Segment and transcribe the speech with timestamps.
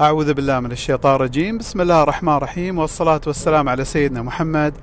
[0.00, 1.58] أعوذ بالله من الشيطان الرجيم.
[1.58, 4.74] بسم الله الرحمن الرحيم والصلاة والسلام على سيدنا محمد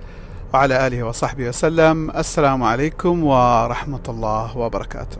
[0.53, 2.11] وعلى آله وصحبه وسلم.
[2.11, 5.17] السلام عليكم ورحمة الله وبركاته.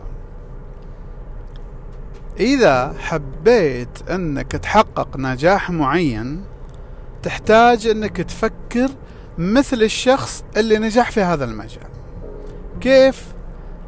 [2.40, 6.44] إذا حبيت أنك تحقق نجاح معين
[7.22, 8.88] تحتاج أنك تفكر
[9.38, 11.90] مثل الشخص اللي نجح في هذا المجال.
[12.80, 13.26] كيف؟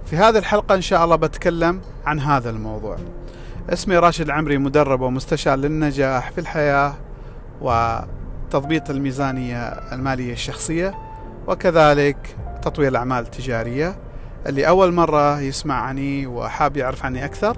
[0.06, 2.96] في هذه الحلقة إن شاء الله بتكلم عن هذا الموضوع.
[3.72, 6.94] اسمي راشد العمري مدرب ومستشار للنجاح في الحياة
[7.60, 10.94] وتضبيط الميزانية المالية الشخصية
[11.46, 13.96] وكذلك تطوير الأعمال التجارية.
[14.46, 17.56] اللي أول مرة يسمع عني وحاب يعرف عني أكثر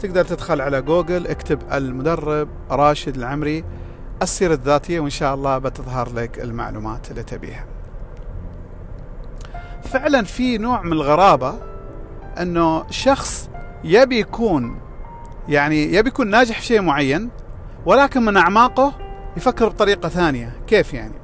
[0.00, 3.64] تقدر تدخل على جوجل اكتب المدرب راشد العمري
[4.22, 7.64] السيرة الذاتية وإن شاء الله بتظهر لك المعلومات اللي تبيها.
[9.82, 11.54] فعلا في نوع من الغرابة
[12.40, 13.50] أنه شخص
[13.84, 14.83] يبي يكون
[15.48, 17.30] يعني يبي يكون ناجح في شيء معين
[17.86, 18.92] ولكن من أعماقه
[19.36, 20.52] يفكر بطريقة ثانية.
[20.66, 21.14] كيف يعني؟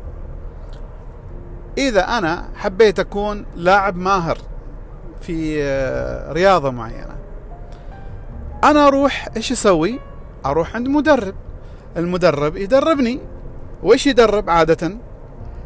[1.78, 4.38] إذا أنا حبيت أكون لاعب ماهر
[5.20, 7.16] في آه، رياضة معينة
[8.64, 10.00] أنا أروح إيش أسوي؟
[10.46, 11.34] أروح عند مدرب.
[11.96, 13.20] المدرب يدربني.
[13.82, 14.96] وإيش يدرب؟ عادة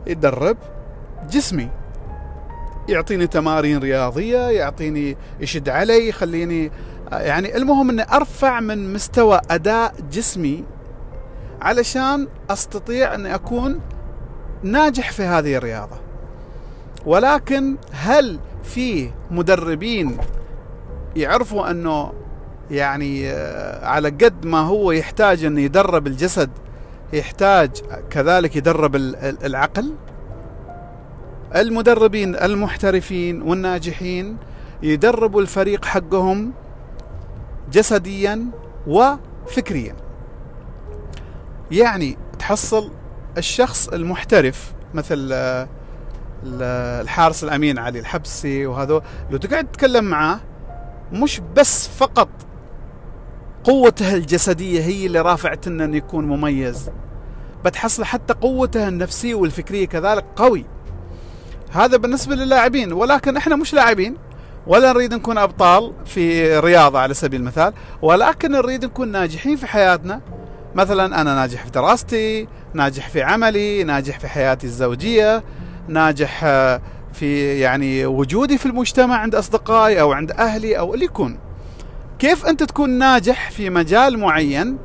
[0.06, 0.56] يدرب
[1.30, 1.68] جسمي.
[2.88, 6.70] يعطيني تمارين رياضية يعطيني يشد علي يخليني
[7.20, 10.64] يعني المهم إني أرفع من مستوى أداء جسمي
[11.62, 13.80] علشان أستطيع إني أكون
[14.62, 15.96] ناجح في هذه الرياضة.
[17.06, 20.16] ولكن هل في مدربين
[21.16, 22.12] يعرفوا إنه
[22.70, 26.50] يعني آه، على قد ما هو يحتاج إنه يدرب الجسد
[27.12, 27.70] يحتاج
[28.10, 28.96] كذلك يدرب
[29.44, 29.94] العقل؟
[31.56, 34.36] المدربين المحترفين والناجحين
[34.82, 36.52] يدربوا الفريق حقهم
[37.74, 38.46] جسديا
[38.86, 39.96] وفكريا.
[41.70, 42.90] يعني تحصل
[43.38, 45.68] الشخص المحترف مثل آه،
[47.00, 50.40] الحارس الأمين علي الحبسي وهذا لو تقعد تتكلم معاه
[51.12, 52.28] مش بس فقط
[53.64, 56.90] قوته الجسدية هي اللي رافعت إنه يكون مميز
[57.64, 60.64] بتحصل حتى قوته النفسية والفكرية كذلك قوي.
[61.70, 64.16] هذا بالنسبة للاعبين ولكن إحنا مش لاعبين.
[64.66, 70.20] ولا نريد نكون أبطال في رياضة على سبيل المثال ولكن نريد نكون ناجحين في حياتنا.
[70.74, 75.42] مثلا أنا ناجح في دراستي ناجح في عملي ناجح في حياتي الزوجية
[75.88, 76.80] ناجح آه،
[77.12, 81.38] في يعني وجودي في المجتمع عند أصدقائي أو عند أهلي أو اللي يكون.
[82.18, 84.78] كيف أنت تكون ناجح في مجال معين؟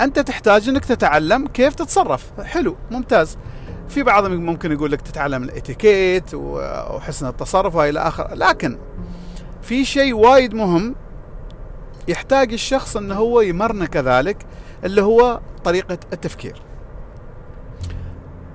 [0.00, 2.24] أنت تحتاج إنك تتعلم كيف تتصرف.
[2.44, 3.38] حلو ممتاز.
[3.92, 8.78] في بعضهم ممكن يقول لك تتعلم الاتيكيت وحسن التصرف وإلى اخره لكن
[9.62, 10.94] في شيء وايد مهم
[12.08, 14.36] يحتاج الشخص إنه هو يمرنه كذلك
[14.84, 16.62] اللي هو طريقة التفكير.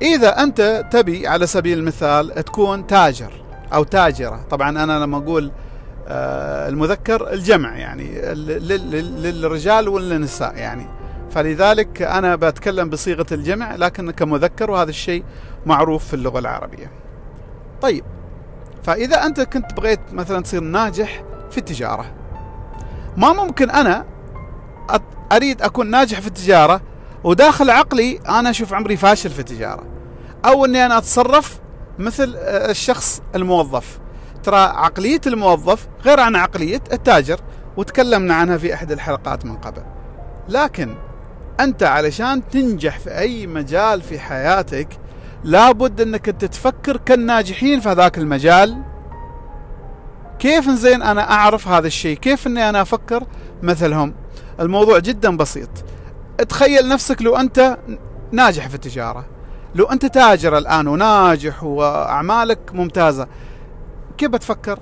[0.01, 3.31] إذا أنت تبي على سبيل المثال تكون تاجر
[3.73, 5.51] أو تاجرة طبعا أنا لما أقول
[6.07, 8.21] آه، المذكر الجمع يعني
[9.31, 10.87] للرجال وللنساء يعني.
[11.37, 15.23] فلذلك أنا بتكلم بصيغة الجمع لكن كمذكر وهذا الشيء
[15.65, 16.91] معروف في اللغة العربية.
[17.81, 18.03] طيب
[18.83, 22.05] فإذا أنت كنت بغيت مثلا تصير ناجح في التجارة
[23.17, 24.05] ما ممكن أنا
[25.31, 26.81] أريد أكون ناجح في التجارة
[27.23, 29.83] وداخل عقلي أنا أشوف عمري فاشل في التجارة
[30.45, 31.59] أو إني أنا أتصرف
[31.99, 33.99] مثل آه، الشخص الموظف.
[34.43, 37.39] ترى عقلية الموظف غير عن عقلية التاجر
[37.77, 39.83] وتكلمنا عنها في احد الحلقات من قبل.
[40.49, 40.95] لكن
[41.59, 44.87] أنت علشان تنجح في أي مجال في حياتك
[45.43, 48.81] لابد أنك أنت تفكر كالناجحين في هذاك المجال.
[50.39, 53.23] كيف زين أنا أعرف هذا الشيء؟ كيف إني أنا أفكر
[53.61, 54.13] مثلهم؟
[54.59, 55.69] الموضوع جدا بسيط.
[56.49, 57.77] تخيل نفسك لو أنت
[58.31, 59.25] ناجح في التجارة.
[59.75, 63.27] لو أنت تاجر الآن وناجح وأعمالك ممتازة
[64.17, 64.79] كيف بتفكر؟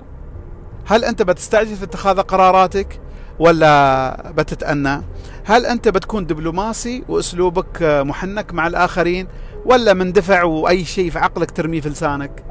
[0.86, 3.00] هل أنت بتستعجل في اتخاذ قراراتك
[3.38, 5.02] ولا بتتأنى؟
[5.48, 9.26] هل أنت بتكون دبلوماسي وأسلوبك محنك مع الآخرين
[9.64, 12.44] ولا مندفع وأي شيء في عقلك ترميه في لسانك؟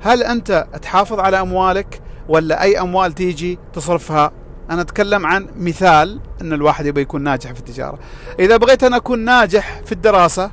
[0.00, 4.32] هل أنت تحافظ على أموالك ولا أي أموال تيجي تصرفها؟
[4.70, 7.98] أنا أتكلم عن مثال أن الواحد يبغى يكون ناجح في التجارة.
[8.38, 10.50] إذا بغيت أنا أكون ناجح في الدراسة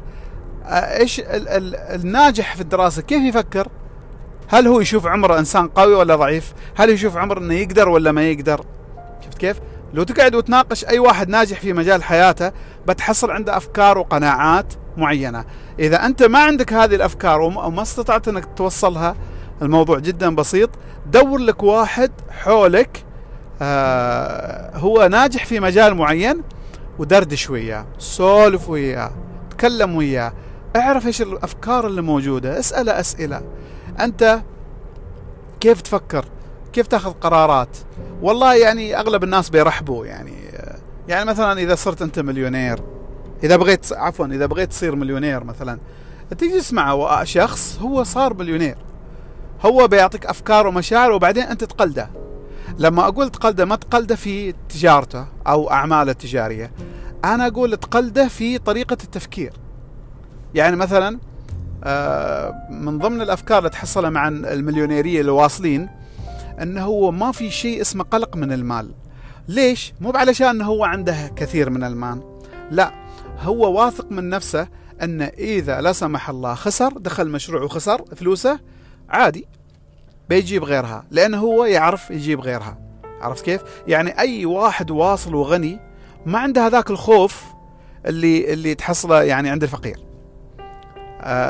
[0.66, 3.68] إيش ال ال الناجح في الدراسة كيف يفكر؟
[4.48, 8.30] هل هو يشوف عمره إنسان قوي ولا ضعيف؟ هل يشوف عمره أنه يقدر ولا ما
[8.30, 8.66] يقدر؟
[9.26, 9.60] شفت كيف؟
[9.94, 12.52] لو تقعد وتناقش أي واحد ناجح في مجال حياته
[12.88, 15.46] بتحصل عنده أفكار وقناعات معينة.
[15.80, 19.16] إذا أنت ما عندك هذه الأفكار وما استطعت إنك توصلها
[19.62, 20.70] الموضوع جدا بسيط.
[21.12, 23.04] دور لك واحد حولك
[23.62, 26.42] آه هو ناجح في مجال معين
[27.00, 29.12] ودردش وياه سولف وياه
[29.50, 30.34] تكلم وياه
[30.76, 33.42] اعرف إيش الأفكار اللي موجودة اسأله أسئلة.
[34.00, 34.40] أنت
[35.60, 36.26] كيف تفكر؟
[36.74, 37.78] كيف تأخذ قرارات؟
[38.24, 40.34] والله يعني أغلب الناس بيرحبوا يعني.
[41.08, 42.80] يعني مثلا إذا صرت أنت مليونير
[43.44, 45.80] إذا بغيت عفوا إذا بغيت تصير مليونير مثلا
[46.38, 48.78] تجلس مع شخص هو صار مليونير.
[49.66, 52.10] هو بيعطيك أفكار ومشاعر وبعدين أنت تقلده.
[52.80, 56.72] لما أقول تقلده ما تقلده في تجارته أو أعماله التجارية.
[57.26, 59.54] أنا أقول تقلده في طريقة التفكير.
[60.56, 61.20] يعني مثلا
[61.84, 66.03] آه، من ضمن الأفكار اللي تحصلها مع المليونيرية اللي واصلين
[66.62, 68.92] أنه هو ما في شيء اسمه قلق من المال.
[69.48, 72.24] ليش؟ مو علشان هو عنده كثير من المال.
[72.72, 72.92] لا
[73.40, 74.68] هو واثق من نفسه
[75.02, 78.60] أن إذا لا سمح الله خسر دخل مشروع وخسر فلوسه
[79.10, 79.48] عادي
[80.30, 81.06] بيجيب غيرها.
[81.12, 82.78] لأنه هو يعرف يجيب غيرها.
[83.22, 85.80] عرفت كيف؟ يعني أي واحد واصل وغني
[86.26, 87.44] ما عنده هذاك الخوف
[88.06, 90.13] اللي اللي تحصله يعني عند الفقير.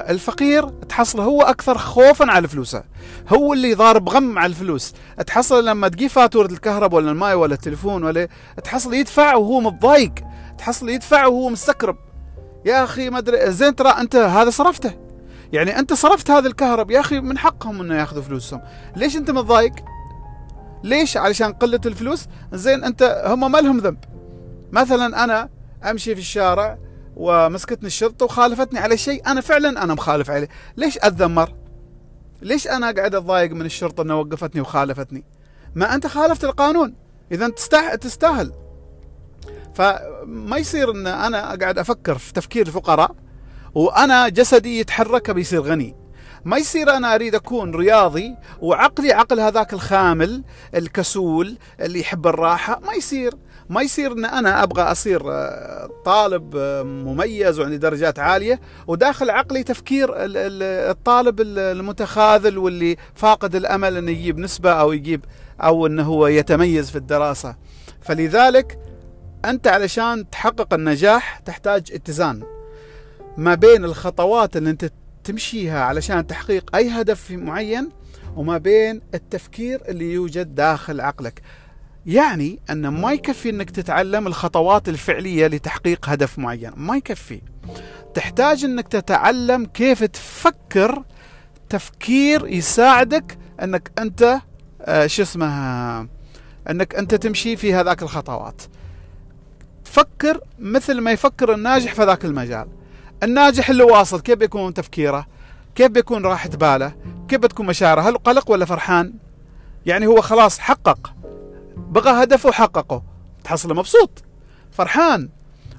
[0.09, 2.83] الفقير تحصله هو أكثر خوفا على فلوسه
[3.29, 4.93] هو اللي ضارب غم على الفلوس.
[5.27, 8.27] تحصل لما تجي فاتورة الكهرباء ولا الماء ولا التليفون ولا
[8.63, 10.13] تحصل يدفع وهو متضايق.
[10.57, 11.97] تحصل يدفع وهو مستكرب.
[12.65, 14.91] يا أخي ما أدري زين ترى أنت هذا صرفته.
[15.53, 18.61] يعني أنت صرفت هذا الكهرب يا أخي من حقهم إنه ياخذوا فلوسهم.
[18.95, 19.73] ليش أنت متضايق؟
[20.83, 23.97] ليش؟ علشان قلة الفلوس؟ زين أنت هم ما لهم ذنب.
[24.71, 25.49] مثلا أنا
[25.89, 26.77] أمشي في الشارع
[27.15, 30.49] ومسكتني الشرطة وخالفتني على شيء أنا فعلا أنا مخالف عليه.
[30.77, 31.53] ليش أتذمر؟
[32.41, 35.23] ليش أنا قاعد اتضايق من الشرطة إنها وقفتني وخالفتني؟
[35.75, 36.95] ما أنت خالفت القانون.
[37.31, 37.49] اذا
[37.95, 38.53] تستاهل.
[39.73, 43.15] فما يصير إن أنا قاعد أفكر في تفكير الفقراء
[43.75, 46.02] وأنا جسدي يتحرك بيصير غني.
[46.45, 50.43] ما يصير أنا أريد أكون رياضي وعقلي عقل هذاك الخامل
[50.75, 53.33] الكسول اللي يحب الراحة ما يصير.
[53.69, 59.63] ما يصير إن أنا أبغى أصير آه، طالب آه، مميز وعندي درجات عالية وداخل عقلي
[59.63, 65.25] تفكير الطالب المتخاذل واللي فاقد الأمل إنه يجيب نسبة أو يجيب
[65.61, 67.55] أو إنه هو يتميز في الدراسة.
[68.01, 68.79] فلذلك
[69.45, 72.43] أنت علشان تحقق النجاح تحتاج اتزان
[73.37, 74.91] ما بين الخطوات اللي أنت
[75.23, 77.89] تمشيها علشان تحقيق أي هدف معين
[78.35, 81.41] وما بين التفكير اللي يوجد داخل عقلك.
[82.05, 86.71] يعني أن ما يكفي أنك تتعلم الخطوات الفعلية لتحقيق هدف معين.
[86.77, 87.41] ما يكفي.
[88.13, 91.03] تحتاج أنك تتعلم كيف تفكر
[91.69, 94.39] تفكير يساعدك أنك أنت
[94.81, 96.07] آه شو اسمه
[96.69, 98.61] أنك أنت تمشي في هذاك الخطوات.
[99.83, 102.67] فكر مثل ما يفكر الناجح في ذاك المجال.
[103.23, 105.27] الناجح اللي واصل كيف بيكون تفكيره؟
[105.75, 106.93] كيف بيكون راحة باله؟
[107.27, 109.13] كيف بتكون مشاعره؟ هل قلق ولا فرحان؟
[109.85, 111.13] يعني هو خلاص حقق
[111.77, 113.03] بغى هدفه وحققه
[113.43, 114.23] تحصله مبسوط
[114.71, 115.29] فرحان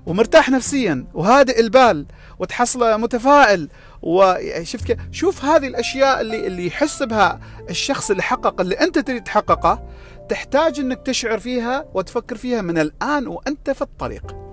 [0.07, 2.07] ومرتاح نفسيا وهادئ البال
[2.39, 3.69] وتحصله متفائل
[4.03, 9.25] وشفت كيف؟ شوف هذه الأشياء اللي اللي يحس بها الشخص اللي حقق اللي أنت تريد
[9.25, 9.89] تحققه
[10.29, 14.44] تحتاج إنك تشعر فيها وتفكر فيها من الآن وأنت في الطريق.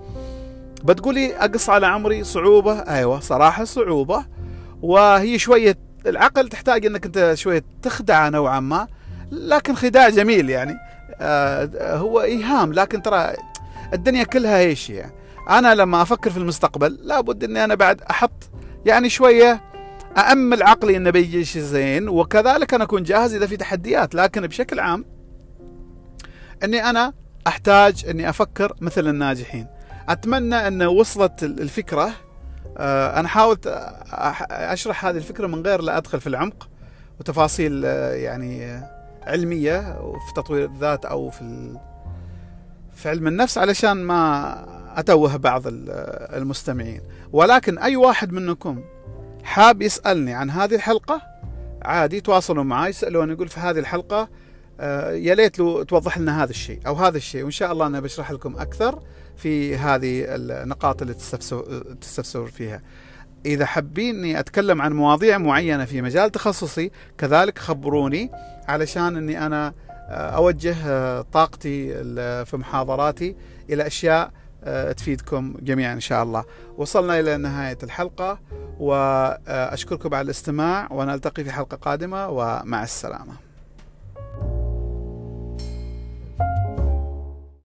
[0.84, 4.26] بتقولي أقص على عمري صعوبة؟ أيوه صراحة صعوبة.
[4.82, 8.86] وهي شوية العقل تحتاج إنك أنت شوية تخدعه نوعا ما.
[9.30, 10.74] لكن خداع جميل يعني.
[11.20, 13.32] آه هو إيهام لكن ترى
[13.92, 15.12] الدنيا كلها إيش يعني؟
[15.50, 18.50] أنا لما أفكر في المستقبل لابد إني أنا بعد أحط
[18.86, 19.62] يعني شوية
[20.16, 22.08] أأمل عقلي إنه بيجي شيء زين.
[22.08, 24.14] وكذلك أنا أكون جاهز إذا في تحديات.
[24.14, 25.04] لكن بشكل عام
[26.64, 27.12] إني أنا
[27.46, 29.66] أحتاج إني أفكر مثل الناجحين.
[30.08, 32.12] أتمنى أن وصلت الفكرة.
[32.76, 33.66] آه، أنا حاولت
[34.50, 36.68] أشرح هذه الفكرة من غير لا أدخل في العمق
[37.20, 38.82] وتفاصيل آه، يعني
[39.22, 41.76] علمية في تطوير الذات أو في
[42.94, 44.54] في علم النفس علشان ما
[44.96, 47.00] أتوه بعض المستمعين.
[47.32, 48.84] ولكن أي واحد منكم
[49.44, 51.22] حاب يسألني عن هذه الحلقة
[51.82, 54.28] عادي تواصلوا معي يسالوني يقول في هذه الحلقة
[54.80, 58.00] آه، يا ليت لو توضح لنا هذا الشيء أو هذا الشيء وإن شاء الله أنا
[58.00, 59.02] بشرح لكم أكثر.
[59.36, 61.14] في هذه النقاط اللي
[62.00, 62.82] تستفسر فيها.
[63.46, 68.30] إذا حابين أتكلم عن مواضيع معينة في مجال تخصصي كذلك خبروني
[68.68, 69.74] علشان أني أنا
[70.08, 71.94] آه، أوجه آه، طاقتي
[72.44, 73.36] في محاضراتي
[73.70, 74.30] إلى أشياء
[74.96, 76.44] تفيدكم جميعا إن شاء الله.
[76.76, 78.38] وصلنا إلى نهاية الحلقة
[78.78, 83.32] وأشكركم على الاستماع ونلتقي في حلقة قادمة ومع السلامة.